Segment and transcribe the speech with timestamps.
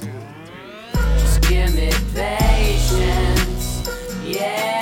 [0.00, 1.00] two, three.
[1.18, 3.88] Just give me patience.
[4.24, 4.78] Yeah.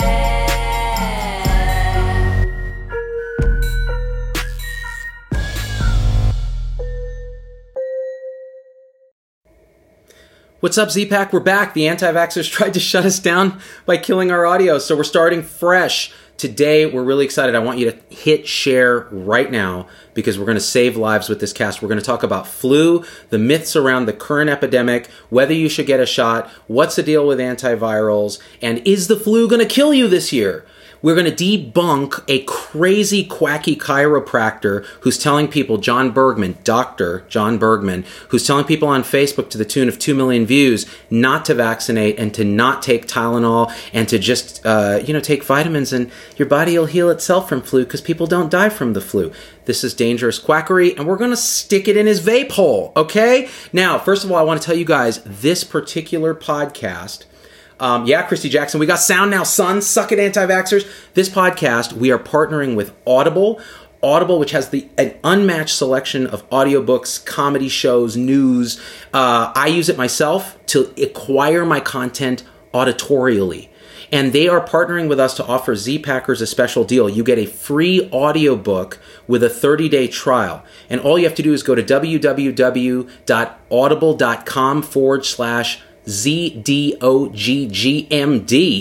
[10.60, 11.32] What's up, Z-Pack?
[11.32, 11.74] We're back.
[11.74, 16.12] The anti-vaxxers tried to shut us down by killing our audio, so we're starting fresh.
[16.36, 17.54] Today, we're really excited.
[17.54, 21.40] I want you to hit share right now because we're going to save lives with
[21.40, 21.80] this cast.
[21.80, 25.86] We're going to talk about flu, the myths around the current epidemic, whether you should
[25.86, 29.94] get a shot, what's the deal with antivirals, and is the flu going to kill
[29.94, 30.66] you this year?
[31.06, 37.24] We're going to debunk a crazy, quacky chiropractor who's telling people, John Bergman, Dr.
[37.28, 41.44] John Bergman, who's telling people on Facebook to the tune of 2 million views not
[41.44, 45.92] to vaccinate and to not take Tylenol and to just, uh, you know, take vitamins
[45.92, 49.30] and your body will heal itself from flu because people don't die from the flu.
[49.66, 53.48] This is dangerous quackery, and we're going to stick it in his vape hole, okay?
[53.72, 57.26] Now, first of all, I want to tell you guys this particular podcast
[57.78, 59.82] um, yeah, Christy Jackson, we got sound now, son.
[59.82, 60.88] Suck it, anti-vaxxers.
[61.14, 63.60] This podcast, we are partnering with Audible.
[64.02, 68.80] Audible, which has the an unmatched selection of audiobooks, comedy shows, news.
[69.12, 73.68] Uh, I use it myself to acquire my content auditorially.
[74.12, 77.08] And they are partnering with us to offer Z Packers a special deal.
[77.08, 80.62] You get a free audiobook with a 30 day trial.
[80.88, 87.00] And all you have to do is go to www.audible.com forward slash ZDOGGMD.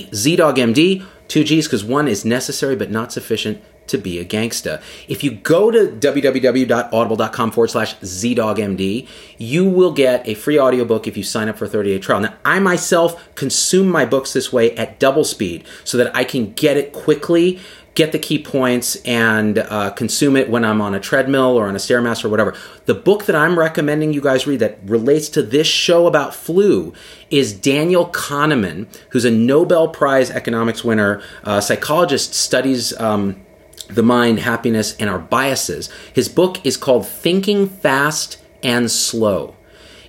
[0.10, 4.82] ZDOGMD, two G's because one is necessary but not sufficient to be a gangsta.
[5.08, 11.18] If you go to www.audible.com forward slash ZDoggMD, you will get a free audiobook if
[11.18, 12.22] you sign up for a 30 day trial.
[12.22, 16.54] Now, I myself consume my books this way at double speed so that I can
[16.54, 17.60] get it quickly
[17.96, 21.76] get the key points and uh, consume it when I'm on a treadmill or on
[21.76, 22.54] a Stairmaster or whatever.
[22.86, 26.94] The book that I'm recommending you guys read that relates to this show about flu
[27.30, 32.96] is Daniel Kahneman, who's a Nobel Prize economics winner, uh, psychologist, studies.
[33.00, 33.42] Um,
[33.88, 35.92] the mind, happiness, and our biases.
[36.12, 39.56] His book is called Thinking Fast and Slow.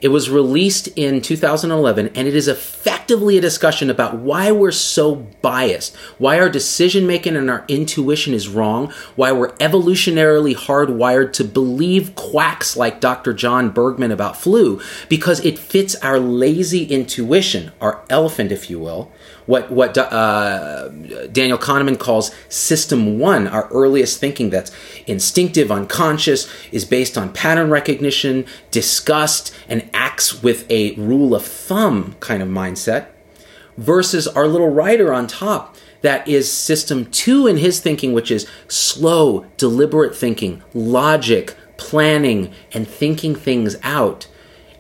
[0.01, 2.49] It was released in 2011 and it is
[3.07, 8.35] effectively a discussion about why we're so biased, why our decision making and our intuition
[8.35, 13.33] is wrong, why we're evolutionarily hardwired to believe quacks like Dr.
[13.33, 19.13] John Bergman about flu because it fits our lazy intuition, our elephant, if you will,
[19.47, 20.89] what what uh,
[21.33, 24.71] Daniel Kahneman calls System One, our earliest thinking that's
[25.07, 32.17] instinctive, unconscious, is based on pattern recognition, disgust, and acts with a rule of thumb
[32.21, 33.07] kind of mindset,
[33.77, 38.47] versus our little writer on top that is system two in his thinking, which is
[38.69, 44.29] slow, deliberate thinking, logic, planning, and thinking things out.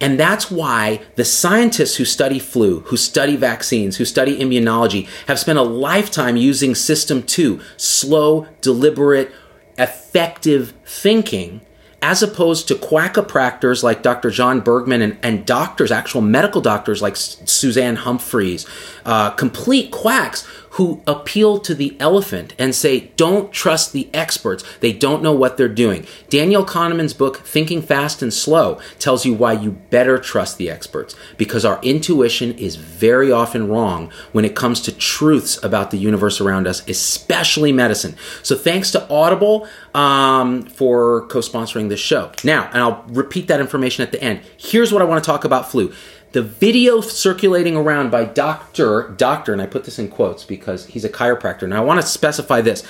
[0.01, 5.39] And that's why the scientists who study flu, who study vaccines, who study immunology have
[5.39, 9.33] spent a lifetime using system two, slow, deliberate,
[9.79, 11.61] effective thinking,
[12.03, 14.31] as opposed to quackopractors like Dr.
[14.31, 18.67] John Bergman and, and doctors, actual medical doctors like Suzanne Humphries,
[19.05, 20.47] uh, complete quacks
[20.77, 24.63] who appeal to the elephant and say, don't trust the experts.
[24.81, 26.07] They don't know what they're doing.
[26.29, 31.17] Daniel Kahneman's book, Thinking Fast and Slow, tells you why you better trust the experts
[31.39, 36.43] because our intuition is very often wrong when it comes to truths about the universe
[36.43, 38.15] around us, especially medicine.
[38.43, 42.33] So thanks to Audible um, for co sponsoring this show.
[42.45, 44.43] Now, and I'll repeat that information at the end.
[44.59, 45.95] Here's what I want to talk about flu
[46.33, 49.15] the video circulating around by Dr.
[49.17, 51.69] Doctor, and I put this in quotes because he's a chiropractor.
[51.69, 52.83] Now I want to specify this.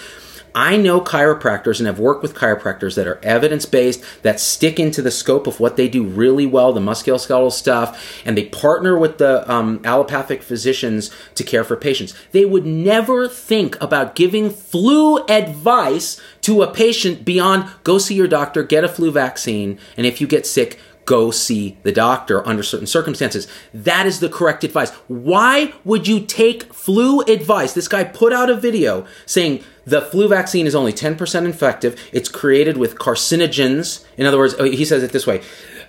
[0.57, 5.03] I know chiropractors and have worked with chiropractors that are evidence based, that stick into
[5.03, 9.19] the scope of what they do really well, the musculoskeletal stuff, and they partner with
[9.19, 12.15] the um, allopathic physicians to care for patients.
[12.33, 18.27] They would never think about giving flu advice to a patient beyond go see your
[18.27, 22.63] doctor, get a flu vaccine, and if you get sick, go see the doctor under
[22.63, 23.49] certain circumstances.
[23.73, 24.91] That is the correct advice.
[25.07, 27.73] Why would you take flu advice?
[27.73, 31.99] This guy put out a video saying the flu vaccine is only 10% effective.
[32.13, 34.05] It's created with carcinogens.
[34.17, 35.43] In other words, oh, he says it this way.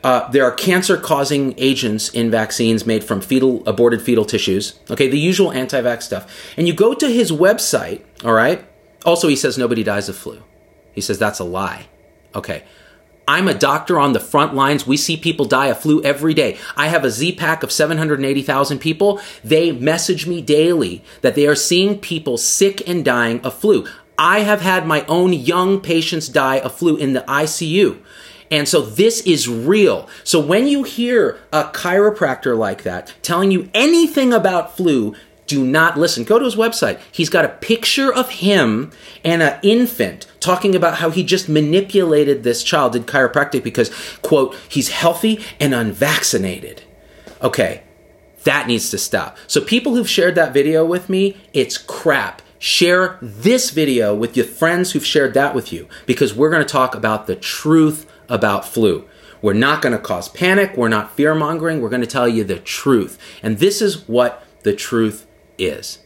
[0.04, 4.80] Uh, there are cancer causing agents in vaccines made from fetal aborted fetal tissues.
[4.92, 6.54] Okay, the usual anti vax stuff.
[6.56, 8.64] And you go to his website, all right?
[9.04, 10.44] Also, he says nobody dies of flu.
[10.94, 11.88] He says that's a lie.
[12.36, 12.64] Okay.
[13.28, 14.88] I'm a doctor on the front lines.
[14.88, 16.58] We see people die of flu every day.
[16.78, 19.20] I have a Z pack of 780,000 people.
[19.44, 23.86] They message me daily that they are seeing people sick and dying of flu.
[24.18, 28.00] I have had my own young patients die of flu in the ICU.
[28.50, 30.08] And so this is real.
[30.24, 35.16] So when you hear a chiropractor like that telling you anything about flu,
[35.48, 36.24] do not listen.
[36.24, 37.00] Go to his website.
[37.12, 38.92] He's got a picture of him
[39.24, 43.92] and an infant talking about how he just manipulated this child, did chiropractic because,
[44.22, 46.84] quote, he's healthy and unvaccinated.
[47.42, 47.84] Okay,
[48.46, 49.38] that needs to stop.
[49.46, 52.42] So, people who've shared that video with me, it's crap.
[52.60, 56.72] Share this video with your friends who've shared that with you because we're going to
[56.72, 59.06] talk about the truth about flu.
[59.42, 60.76] We're not going to cause panic.
[60.78, 61.82] We're not fear mongering.
[61.82, 63.20] We're going to tell you the truth.
[63.44, 65.28] And this is what the truth
[65.60, 66.00] is.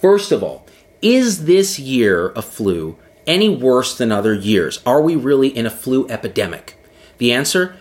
[0.00, 0.64] First of all,
[1.02, 2.96] is this year of flu
[3.26, 4.80] any worse than other years?
[4.84, 6.76] Are we really in a flu epidemic?
[7.18, 7.76] The answer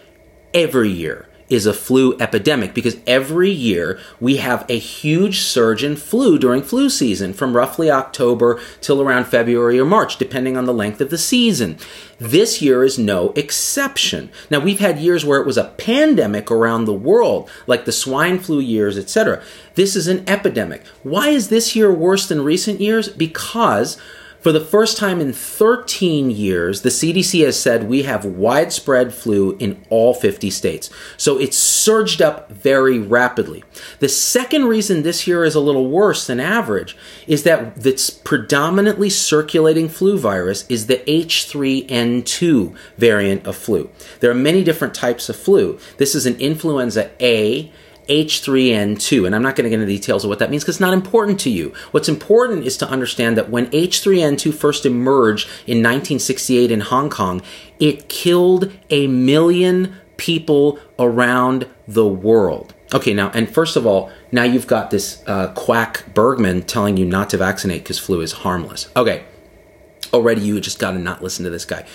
[0.54, 5.98] every year is a flu epidemic because every year we have a huge surge in
[5.98, 10.74] flu during flu season from roughly October till around February or March, depending on the
[10.74, 11.78] length of the season.
[12.20, 14.32] This year is no exception.
[14.50, 18.40] Now, we've had years where it was a pandemic around the world, like the swine
[18.40, 19.44] flu years, etc.
[19.76, 20.86] This is an epidemic.
[21.04, 23.10] Why is this year worse than recent years?
[23.10, 23.98] Because
[24.42, 29.56] for the first time in 13 years, the CDC has said we have widespread flu
[29.60, 30.90] in all 50 states.
[31.16, 33.64] So it's surged up very rapidly.
[34.00, 36.98] The second reason this year is a little worse than average
[37.28, 43.90] is that this predominantly circulating flu virus is the H3N2 variant of flu.
[44.22, 45.80] There are many different types of flu.
[45.98, 47.72] This is an influenza A
[48.12, 49.26] H3N2.
[49.26, 50.94] And I'm not going to get into details of what that means because it's not
[50.94, 51.74] important to you.
[51.92, 57.42] What's important is to understand that when H3N2 first emerged in 1968 in Hong Kong,
[57.80, 62.74] it killed a million people around the world.
[62.94, 67.06] Okay, now, and first of all, now you've got this uh, quack Bergman telling you
[67.06, 68.90] not to vaccinate because flu is harmless.
[68.98, 69.24] Okay,
[70.14, 71.86] already you just got to not listen to this guy.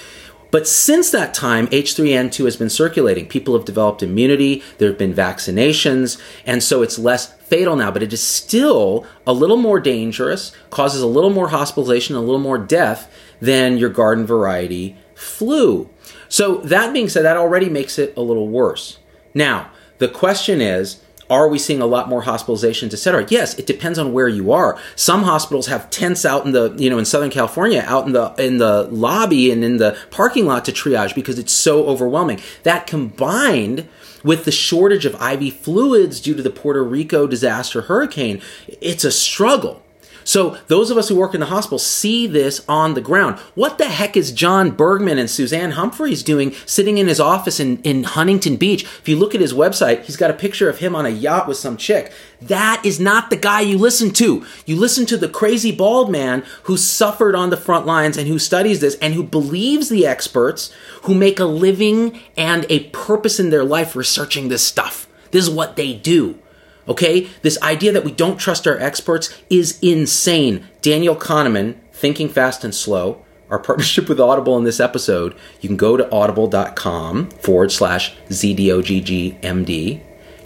[0.51, 3.27] But since that time, H3N2 has been circulating.
[3.27, 8.03] People have developed immunity, there have been vaccinations, and so it's less fatal now, but
[8.03, 12.59] it is still a little more dangerous, causes a little more hospitalization, a little more
[12.59, 15.89] death than your garden variety flu.
[16.29, 18.99] So, that being said, that already makes it a little worse.
[19.35, 23.27] Now, the question is, are we seeing a lot more hospitalizations, et cetera?
[23.29, 24.79] Yes, it depends on where you are.
[24.95, 28.35] Some hospitals have tents out in the, you know, in Southern California, out in the
[28.39, 32.41] in the lobby and in the parking lot to triage because it's so overwhelming.
[32.63, 33.89] That combined
[34.23, 38.43] with the shortage of IV fluids due to the Puerto Rico disaster hurricane,
[38.81, 39.83] it's a struggle.
[40.27, 43.39] So those of us who work in the hospital see this on the ground.
[43.55, 47.81] What the heck is John Bergman and Suzanne Humphries doing sitting in his office in,
[47.83, 48.83] in Huntington Beach?
[48.83, 51.47] If you look at his website, he's got a picture of him on a yacht
[51.47, 52.13] with some chick.
[52.43, 54.45] That is not the guy you listen to.
[54.67, 58.41] You listen to the crazy bald man who suffered on the front lines and who
[58.41, 63.51] studies this and who believes the experts who make a living and a purpose in
[63.51, 65.07] their life researching this stuff.
[65.31, 66.41] This is what they do.
[66.89, 67.29] Okay?
[67.43, 70.67] This idea that we don't trust our experts is insane.
[70.83, 75.77] Daniel Kahneman, Thinking Fast and Slow, our partnership with Audible in this episode, you can
[75.77, 80.01] go to audible.com forward slash ZDOGGMD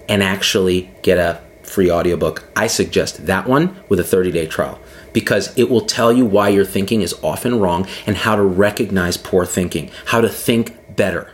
[0.09, 2.51] and actually get a free audiobook.
[2.57, 4.81] I suggest that one with a 30 day trial
[5.13, 9.17] because it will tell you why your thinking is often wrong and how to recognize
[9.17, 11.33] poor thinking, how to think better.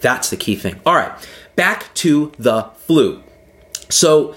[0.00, 0.80] That's the key thing.
[0.86, 1.12] All right,
[1.56, 3.23] back to the flu.
[3.88, 4.34] So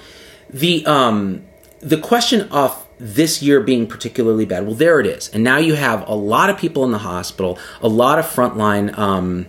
[0.49, 1.45] the um,
[1.79, 5.75] the question of this year being particularly bad, well, there it is, and now you
[5.75, 9.47] have a lot of people in the hospital, a lot of frontline um,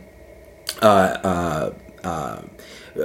[0.82, 1.74] uh, uh,
[2.04, 2.42] uh,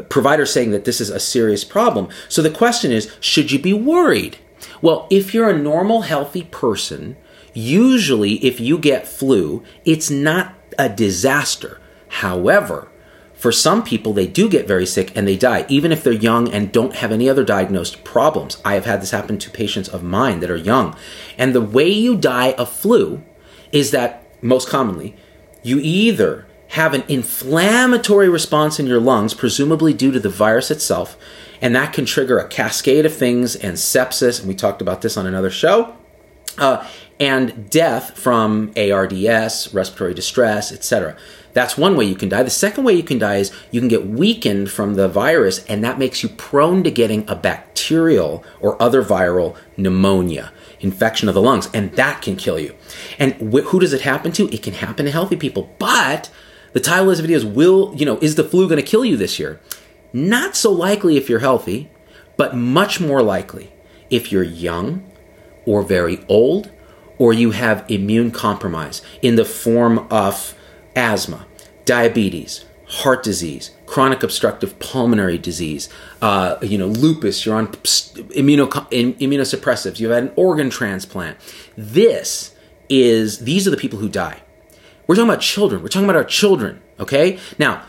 [0.10, 2.10] providers saying that this is a serious problem.
[2.30, 4.38] So the question is, should you be worried?
[4.82, 7.16] Well, if you're a normal, healthy person,
[7.54, 11.80] usually if you get flu, it's not a disaster.
[12.10, 12.90] However,
[13.44, 16.50] for some people, they do get very sick and they die, even if they're young
[16.54, 18.56] and don't have any other diagnosed problems.
[18.64, 20.96] I have had this happen to patients of mine that are young.
[21.38, 23.22] And the way you die of flu
[23.74, 25.18] is that, most commonly,
[25.62, 31.18] you either have an inflammatory response in your lungs, presumably due to the virus itself,
[31.62, 35.18] and that can trigger a cascade of things and sepsis, and we talked about this
[35.18, 35.98] on another show.
[36.58, 36.88] Uh,
[37.20, 41.18] and death from ARDS, respiratory distress, etc.
[41.54, 42.44] That's one way you can die.
[42.44, 45.84] The second way you can die is you can get weakened from the virus, and
[45.84, 51.42] that makes you prone to getting a bacterial or other viral pneumonia, infection of the
[51.42, 52.76] lungs, and that can kill you.
[53.20, 54.52] And wh- who does it happen to?
[54.54, 55.76] It can happen to healthy people.
[55.78, 56.32] But
[56.74, 59.06] the title of this video is Will, you know, is the flu going to kill
[59.06, 59.60] you this year?
[60.12, 61.90] Not so likely if you're healthy,
[62.36, 63.72] but much more likely
[64.10, 65.04] if you're young
[65.66, 66.72] or very old
[67.18, 70.56] or you have immune compromise in the form of
[70.96, 71.46] asthma,
[71.86, 75.90] diabetes, heart disease, chronic obstructive pulmonary disease,
[76.22, 81.38] uh, you know, lupus, you're on immuno, immunosuppressives, you've had an organ transplant.
[81.76, 82.56] This
[82.90, 84.42] is, these are the people who die.
[85.08, 85.82] We're talking about children.
[85.82, 87.40] We're talking about our children, okay?
[87.58, 87.84] Now,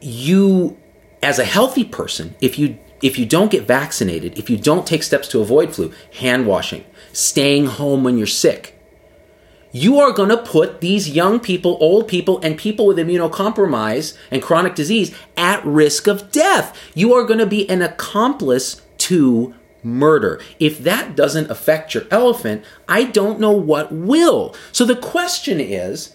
[0.00, 0.78] you,
[1.22, 5.02] as a healthy person, if you if you don't get vaccinated, if you don't take
[5.02, 8.73] steps to avoid flu, hand washing, staying home when you're sick,
[9.74, 14.40] you are going to put these young people, old people, and people with immunocompromise and
[14.40, 16.78] chronic disease at risk of death.
[16.94, 19.52] You are going to be an accomplice to
[19.82, 20.40] murder.
[20.60, 24.54] If that doesn't affect your elephant, I don't know what will.
[24.70, 26.14] So the question is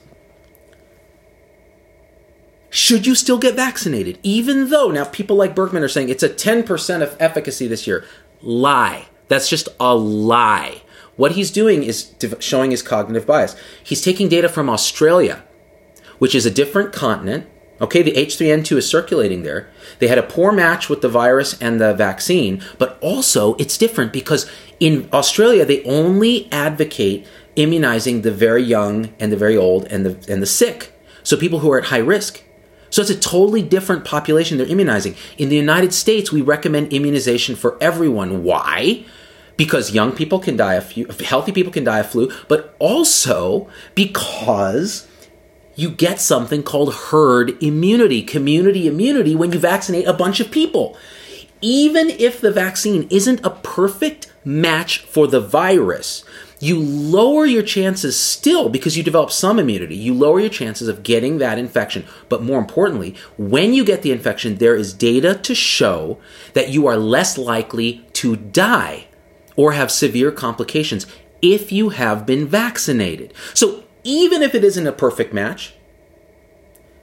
[2.69, 4.19] should you still get vaccinated?
[4.23, 8.05] Even though now people like Bergman are saying it's a 10% of efficacy this year.
[8.41, 9.07] Lie.
[9.27, 10.83] That's just a lie.
[11.19, 13.53] What he's doing is showing his cognitive bias.
[13.83, 15.43] He's taking data from Australia,
[16.17, 17.45] which is a different continent.
[17.81, 19.69] Okay, the H3N2 is circulating there.
[19.99, 24.13] They had a poor match with the virus and the vaccine, but also it's different
[24.13, 24.49] because
[24.79, 30.31] in Australia they only advocate immunizing the very young and the very old and the
[30.31, 30.93] and the sick.
[31.23, 32.45] So people who are at high risk.
[32.91, 35.15] So it's a totally different population they're immunizing.
[35.38, 38.45] In the United States, we recommend immunization for everyone.
[38.45, 39.03] Why?
[39.59, 43.67] Because young people can die of flu, healthy people can die of flu, but also
[43.93, 45.05] because
[45.75, 50.97] you get something called herd immunity, community immunity when you vaccinate a bunch of people.
[51.59, 56.23] Even if the vaccine isn't a perfect match for the virus,
[56.61, 59.97] you lower your chances still because you develop some immunity.
[59.97, 62.05] You lower your chances of getting that infection.
[62.29, 66.17] But more importantly, when you get the infection, there is data to show
[66.53, 69.08] that you are less likely to die
[69.59, 71.05] or have severe complications
[71.41, 73.33] if you have been vaccinated.
[73.53, 75.73] So even if it isn't a perfect match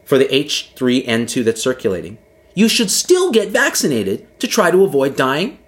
[0.07, 2.17] for the H3N2 that's circulating,
[2.55, 5.59] you should still get vaccinated to try to avoid dying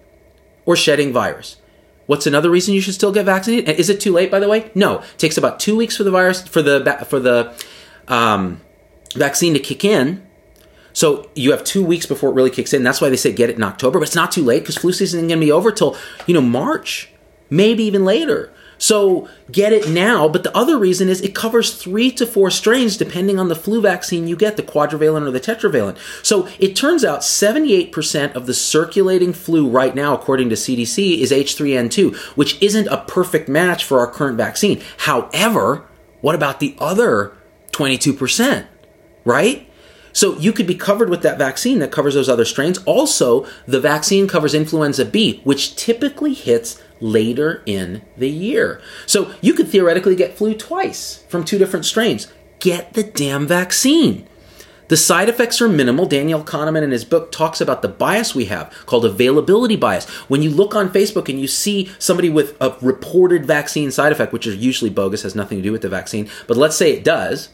[0.64, 1.59] or shedding virus.
[2.07, 3.78] What's another reason you should still get vaccinated?
[3.78, 4.30] Is it too late?
[4.30, 5.00] By the way, no.
[5.00, 7.54] It takes about two weeks for the virus for the for the
[8.09, 8.62] um,
[9.14, 10.26] vaccine to kick in.
[10.99, 12.83] So you have two weeks before it really kicks in.
[12.83, 14.93] That's why they say get it in October, but it's not too late because flu
[14.93, 17.09] season isn't going to be over till you know March,
[17.49, 18.52] maybe even later.
[18.78, 20.28] So get it now.
[20.28, 23.81] But the other reason is it covers three to four strains depending on the flu
[23.81, 25.99] vaccine you get, the quadrivalent or the tetravalent.
[26.26, 31.31] So it turns out 78% of the circulating flu right now, according to CDC, is
[31.31, 34.83] H3N2, which isn't a perfect match for our current vaccine.
[34.97, 35.88] However,
[36.23, 37.37] what about the other
[37.71, 38.67] 22%?
[39.25, 39.68] Right?
[40.12, 42.79] So you could be covered with that vaccine that covers those other strains.
[42.85, 48.81] Also, the vaccine covers influenza B, which typically hits later in the year.
[49.07, 52.33] So you could theoretically get flu twice from two different strains.
[52.59, 54.27] Get the damn vaccine.
[54.88, 56.07] The side effects are minimal.
[56.07, 60.09] Daniel Kahneman in his book talks about the bias we have called availability bias.
[60.29, 64.33] When you look on Facebook and you see somebody with a reported vaccine side effect,
[64.33, 67.05] which is usually bogus, has nothing to do with the vaccine, but let's say it
[67.05, 67.50] does,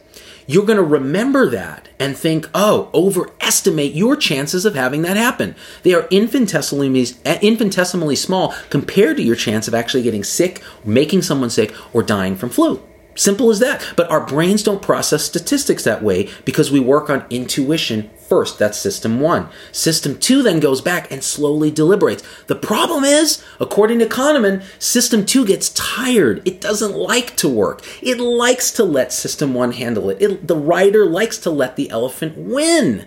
[0.47, 5.55] you're going to remember that and think, oh, overestimate your chances of having that happen.
[5.83, 11.51] They are infinitesimally, infinitesimally small compared to your chance of actually getting sick, making someone
[11.51, 12.83] sick, or dying from flu.
[13.17, 13.95] Simple as that.
[13.97, 18.59] But our brains don't process statistics that way because we work on intuition first.
[18.59, 19.49] That's system one.
[19.73, 22.23] System two then goes back and slowly deliberates.
[22.47, 26.43] The problem is, according to Kahneman, system two gets tired.
[26.47, 27.83] It doesn't like to work.
[28.03, 30.21] It likes to let system one handle it.
[30.21, 33.07] it the writer likes to let the elephant win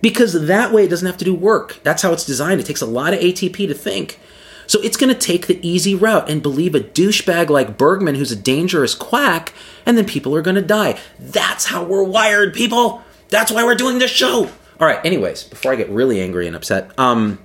[0.00, 1.78] because that way it doesn't have to do work.
[1.82, 2.60] That's how it's designed.
[2.60, 4.18] It takes a lot of ATP to think.
[4.66, 8.32] So it's going to take the easy route and believe a douchebag like Bergman who's
[8.32, 9.52] a dangerous quack,
[9.84, 10.98] and then people are going to die.
[11.18, 13.02] That's how we're wired, people.
[13.32, 14.50] That's why we're doing this show.
[14.78, 17.38] All right, anyways, before I get really angry and upset, um,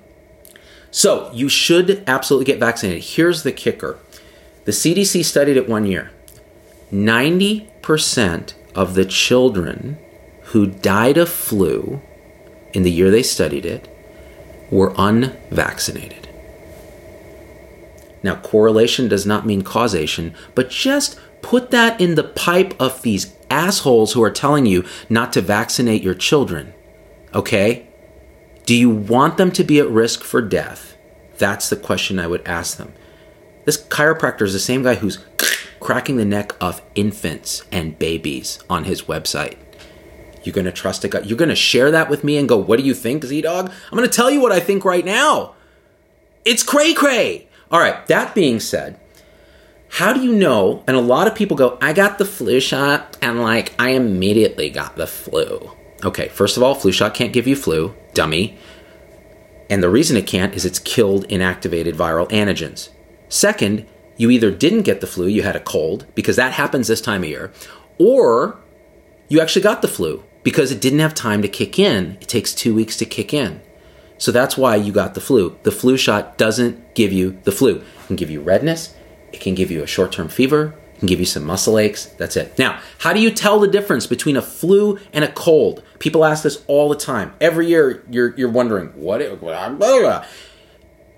[0.92, 3.04] so you should absolutely get vaccinated.
[3.04, 3.98] Here's the kicker
[4.66, 6.12] the CDC studied it one year.
[6.92, 9.98] 90% of the children
[10.52, 12.02] who died of flu
[12.74, 13.88] in the year they studied it
[14.70, 16.28] were unvaccinated.
[18.24, 23.37] Now, correlation does not mean causation, but just put that in the pipe of these
[23.50, 26.74] assholes who are telling you not to vaccinate your children.
[27.34, 27.88] Okay?
[28.66, 30.98] Do you want them to be at risk for death?
[31.38, 32.94] That's the question I would ask them.
[33.66, 35.20] This chiropractor is the same guy who's
[35.80, 39.58] cracking the neck of infants and babies on his website.
[40.44, 41.20] You're going to trust a guy.
[41.22, 43.70] You're going to share that with me and go, What do you think, Z Dog?
[43.92, 45.56] I'm going to tell you what I think right now.
[46.46, 47.50] It's cray cray.
[47.70, 48.98] All right, that being said,
[49.90, 50.84] How do you know?
[50.88, 54.70] And a lot of people go, I got the flu shot, and like, I immediately
[54.70, 55.72] got the flu.
[56.04, 58.58] Okay, first of all, flu shot can't give you flu, dummy.
[59.70, 62.90] And the reason it can't is it's killed inactivated viral antigens.
[63.30, 67.02] Second, you either didn't get the flu, you had a cold, because that happens this
[67.02, 67.52] time of year,
[67.98, 68.60] or
[69.30, 72.18] you actually got the flu because it didn't have time to kick in.
[72.22, 73.62] It takes two weeks to kick in.
[74.18, 75.58] So that's why you got the flu.
[75.64, 77.78] The flu shot doesn't give you the flu.
[77.78, 78.96] It can give you redness,
[79.32, 82.06] it can give you a short term fever, it can give you some muscle aches.
[82.06, 82.58] That's it.
[82.58, 85.84] Now, how do you tell the difference between a flu and a cold?
[86.00, 87.34] People ask this all the time.
[87.40, 89.20] Every year you're, you're wondering, what?
[89.40, 90.26] Blah, blah, blah.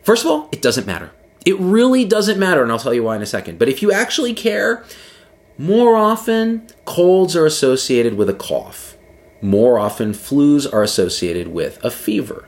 [0.03, 1.11] First of all, it doesn't matter.
[1.45, 3.59] It really doesn't matter, and I'll tell you why in a second.
[3.59, 4.83] But if you actually care,
[5.57, 8.97] more often colds are associated with a cough.
[9.41, 12.47] More often flus are associated with a fever.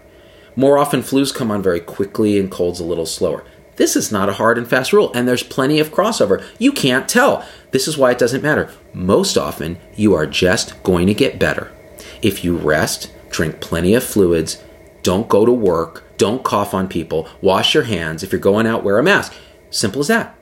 [0.55, 3.45] More often flus come on very quickly and colds a little slower.
[3.81, 6.45] This is not a hard and fast rule, and there's plenty of crossover.
[6.59, 7.43] You can't tell.
[7.71, 8.71] This is why it doesn't matter.
[8.93, 11.71] Most often, you are just going to get better.
[12.21, 14.63] If you rest, drink plenty of fluids,
[15.01, 18.21] don't go to work, don't cough on people, wash your hands.
[18.21, 19.33] If you're going out, wear a mask.
[19.71, 20.37] Simple as that.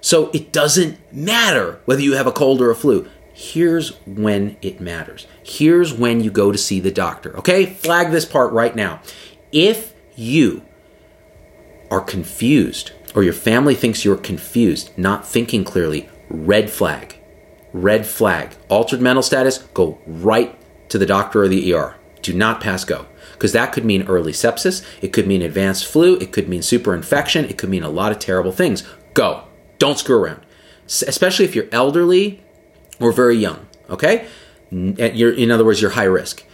[0.00, 3.06] So it doesn't matter whether you have a cold or a flu.
[3.34, 5.26] Here's when it matters.
[5.42, 7.36] Here's when you go to see the doctor.
[7.36, 7.66] Okay?
[7.66, 9.02] Flag this part right now.
[9.52, 10.64] If you
[11.90, 17.18] are confused or your family thinks you're confused, not thinking clearly, red flag.
[17.72, 18.54] Red flag.
[18.68, 20.56] Altered mental status, go right
[20.88, 21.96] to the doctor or the ER.
[22.22, 23.06] Do not pass go.
[23.32, 26.94] Because that could mean early sepsis, it could mean advanced flu, it could mean super
[26.94, 28.84] infection, it could mean a lot of terrible things.
[29.14, 29.44] Go.
[29.78, 30.42] Don't screw around.
[30.86, 32.42] Especially if you're elderly
[33.00, 34.26] or very young, okay?
[34.70, 36.44] In other words, you're high risk.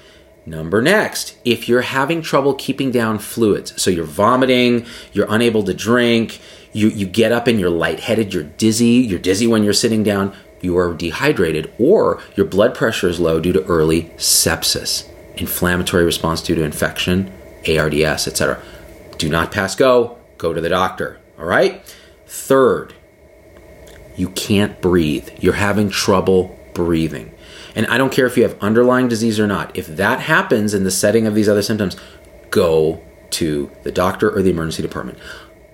[0.47, 5.75] Number next, if you're having trouble keeping down fluids, so you're vomiting, you're unable to
[5.75, 6.41] drink,
[6.73, 10.33] you, you get up and you're lightheaded, you're dizzy, you're dizzy when you're sitting down,
[10.61, 16.41] you are dehydrated, or your blood pressure is low due to early sepsis, inflammatory response
[16.43, 17.33] due to infection,
[17.67, 18.63] ARDS, etc.
[19.19, 21.85] Do not pass go, go to the doctor, all right?
[22.27, 22.95] Third,
[24.17, 25.29] you can't breathe.
[25.41, 27.33] You're having trouble breathing.
[27.77, 29.77] And I don't care if you have underlying disease or not.
[29.77, 31.97] If that happens in the setting of these other symptoms,
[32.51, 35.19] go to the doctor or the emergency department.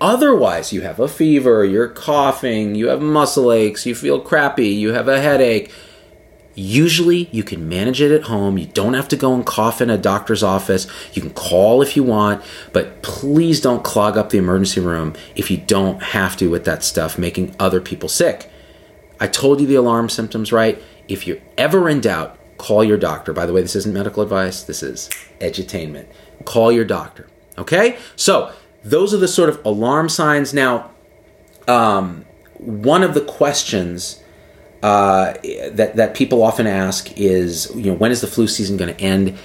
[0.01, 4.91] Otherwise, you have a fever, you're coughing, you have muscle aches, you feel crappy, you
[4.91, 5.71] have a headache.
[6.55, 8.57] Usually, you can manage it at home.
[8.57, 10.87] You don't have to go and cough in a doctor's office.
[11.13, 15.49] You can call if you want, but please don't clog up the emergency room if
[15.49, 18.51] you don't have to with that stuff, making other people sick.
[19.21, 20.81] I told you the alarm symptoms, right?
[21.07, 23.33] If you're ever in doubt, call your doctor.
[23.33, 26.07] By the way, this isn't medical advice, this is edutainment.
[26.45, 27.27] Call your doctor.
[27.57, 27.97] Okay?
[28.15, 28.51] So,
[28.83, 30.53] those are the sort of alarm signs.
[30.53, 30.91] Now,
[31.67, 32.25] um,
[32.57, 34.21] one of the questions
[34.81, 35.33] uh,
[35.71, 39.01] that that people often ask is, you know, when is the flu season going to
[39.01, 39.37] end?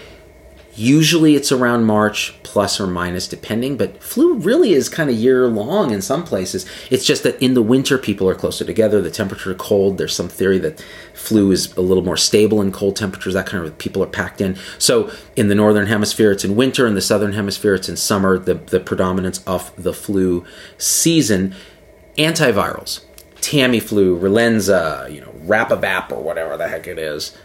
[0.74, 5.48] Usually it's around March, plus or minus, depending, but flu really is kind of year
[5.48, 6.66] long in some places.
[6.88, 9.98] It's just that in the winter, people are closer together, the temperature cold.
[9.98, 10.84] There's some theory that
[11.28, 14.40] flu is a little more stable in cold temperatures, that kind of people are packed
[14.40, 14.56] in.
[14.78, 18.38] So in the northern hemisphere, it's in winter, in the southern hemisphere, it's in summer,
[18.38, 20.44] the, the predominance of the flu
[20.78, 21.54] season.
[22.16, 23.04] Antivirals,
[23.36, 27.36] Tamiflu, Relenza, you know, Rapivab, or whatever the heck it is,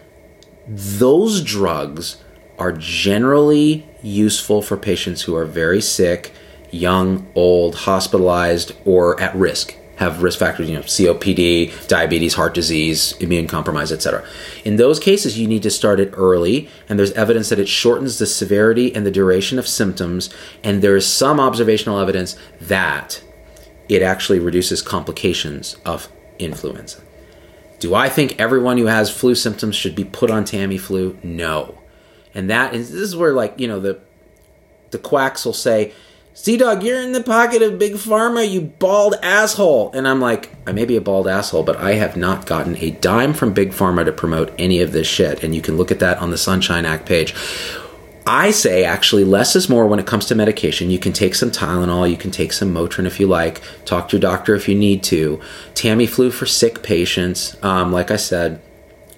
[0.67, 2.17] those drugs
[2.58, 6.32] are generally useful for patients who are very sick,
[6.72, 9.76] young, old, hospitalized, or at risk.
[10.04, 14.26] Have risk factors, you know, COPD, diabetes, heart disease, immune compromise, etc.
[14.66, 18.20] In those cases, you need to start it early, and there's evidence that it shortens
[18.20, 20.30] the severity and the duration of symptoms,
[20.62, 23.24] and there is some observational evidence that
[23.88, 27.02] it actually reduces complications of influenza.
[27.80, 31.24] Do I think everyone who has flu symptoms should be put on Tamiflu?
[31.24, 31.78] No.
[32.36, 34.00] And that is this is where like, you know, the
[34.92, 35.94] the quacks will say,
[36.36, 39.91] Z Dog, you're in the pocket of Big Pharma, you bald asshole.
[39.93, 42.89] And I'm like, I may be a bald asshole, but I have not gotten a
[42.89, 45.43] dime from Big Pharma to promote any of this shit.
[45.43, 47.36] And you can look at that on the Sunshine Act page.
[48.26, 50.89] I say actually less is more when it comes to medication.
[50.89, 54.15] You can take some Tylenol, you can take some Motrin if you like, talk to
[54.15, 55.39] your doctor if you need to.
[55.76, 58.60] Tamiflu for sick patients, um, like I said,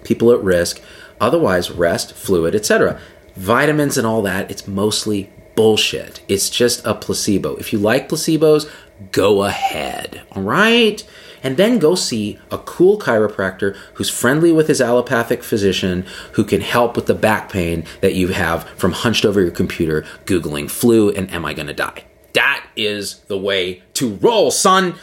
[0.04, 0.82] people at risk.
[1.22, 3.00] Otherwise, rest, fluid, etc.
[3.38, 6.22] Vitamins and all that, it's mostly bullshit.
[6.28, 7.56] It's just a placebo.
[7.56, 8.70] If you like placebos,
[9.12, 10.22] go ahead.
[10.32, 11.04] All right?
[11.46, 16.60] and then go see a cool chiropractor who's friendly with his allopathic physician who can
[16.60, 21.12] help with the back pain that you have from hunched over your computer googling flu
[21.12, 22.04] and am I going to die.
[22.34, 24.96] That is the way to roll, son.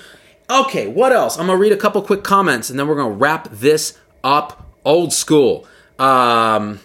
[0.51, 1.39] Okay, what else?
[1.39, 5.13] I'm gonna read a couple quick comments and then we're gonna wrap this up old
[5.13, 5.65] school.
[5.99, 6.81] Um,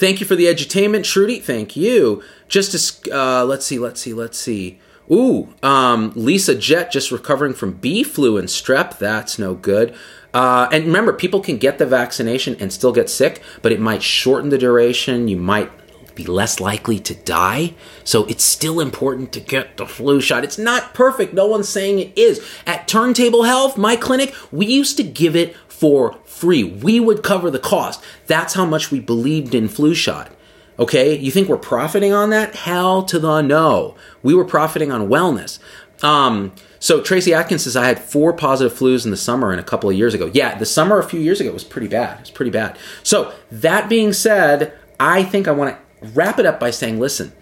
[0.00, 1.38] thank you for the edutainment, Trudy.
[1.38, 2.22] Thank you.
[2.48, 4.80] Just to, uh, let's see, let's see, let's see.
[5.10, 8.98] Ooh, um, Lisa Jet just recovering from B flu and strep.
[8.98, 9.94] That's no good.
[10.32, 14.02] Uh, and remember, people can get the vaccination and still get sick, but it might
[14.02, 15.28] shorten the duration.
[15.28, 15.70] You might
[16.14, 17.74] be less likely to die.
[18.04, 20.44] So it's still important to get the flu shot.
[20.44, 21.34] It's not perfect.
[21.34, 22.40] No one's saying it is.
[22.66, 26.62] At Turntable Health, my clinic, we used to give it for free.
[26.62, 28.04] We would cover the cost.
[28.26, 30.30] That's how much we believed in flu shot.
[30.78, 32.54] Okay, you think we're profiting on that?
[32.54, 33.96] Hell to the no.
[34.22, 35.58] We were profiting on wellness.
[36.02, 39.64] Um, so Tracy Atkins says I had four positive flus in the summer and a
[39.64, 40.30] couple of years ago.
[40.34, 42.18] Yeah, the summer a few years ago was pretty bad.
[42.18, 42.78] It was pretty bad.
[43.02, 47.32] So that being said, I think I want to wrap it up by saying, listen,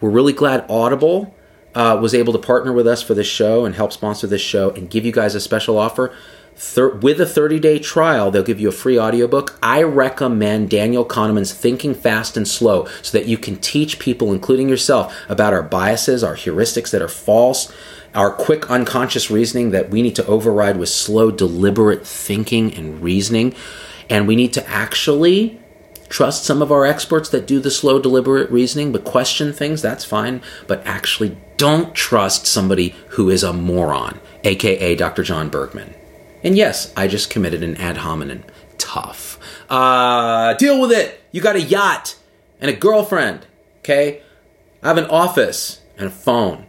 [0.00, 1.34] we're really glad Audible
[1.74, 4.70] uh, was able to partner with us for this show and help sponsor this show
[4.70, 6.14] and give you guys a special offer.
[6.60, 9.56] Thir- with a 30 day trial, they'll give you a free audiobook.
[9.62, 14.68] I recommend Daniel Kahneman's Thinking Fast and Slow so that you can teach people, including
[14.68, 17.72] yourself, about our biases, our heuristics that are false,
[18.12, 23.54] our quick unconscious reasoning that we need to override with slow, deliberate thinking and reasoning.
[24.10, 25.60] And we need to actually
[26.08, 30.04] trust some of our experts that do the slow, deliberate reasoning, but question things, that's
[30.04, 30.42] fine.
[30.66, 35.22] But actually, don't trust somebody who is a moron, aka Dr.
[35.22, 35.94] John Bergman.
[36.42, 38.44] And yes, I just committed an ad hominem.
[38.78, 39.38] Tough.
[39.68, 41.20] Uh, deal with it.
[41.32, 42.16] You got a yacht
[42.60, 43.46] and a girlfriend,
[43.78, 44.22] okay?
[44.82, 46.66] I have an office and a phone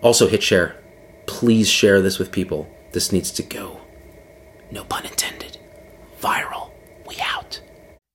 [0.00, 0.76] Also, hit share.
[1.26, 2.68] Please share this with people.
[2.90, 3.80] This needs to go.
[4.70, 5.58] No pun intended.
[6.20, 6.71] Viral.